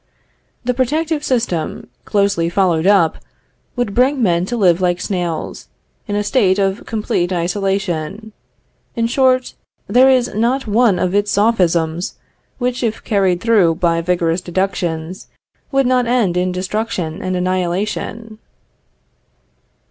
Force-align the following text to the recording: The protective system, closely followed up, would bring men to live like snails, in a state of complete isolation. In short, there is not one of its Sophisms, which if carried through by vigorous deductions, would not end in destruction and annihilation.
The 0.65 0.73
protective 0.73 1.23
system, 1.23 1.87
closely 2.05 2.49
followed 2.49 2.87
up, 2.87 3.19
would 3.75 3.93
bring 3.93 4.23
men 4.23 4.47
to 4.47 4.57
live 4.57 4.81
like 4.81 4.99
snails, 4.99 5.67
in 6.07 6.15
a 6.15 6.23
state 6.23 6.57
of 6.57 6.87
complete 6.87 7.31
isolation. 7.31 8.31
In 8.95 9.05
short, 9.05 9.53
there 9.85 10.09
is 10.09 10.33
not 10.33 10.65
one 10.65 10.97
of 10.97 11.13
its 11.13 11.29
Sophisms, 11.29 12.15
which 12.57 12.81
if 12.81 13.03
carried 13.03 13.41
through 13.41 13.75
by 13.75 14.01
vigorous 14.01 14.41
deductions, 14.41 15.27
would 15.71 15.85
not 15.85 16.07
end 16.07 16.35
in 16.35 16.51
destruction 16.51 17.21
and 17.21 17.35
annihilation. 17.35 18.39